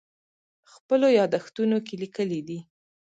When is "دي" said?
2.47-2.59